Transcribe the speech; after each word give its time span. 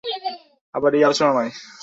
আবার 0.75 0.91
এই 0.93 1.03
আলোচনা 1.03 1.31
নয়। 1.33 1.51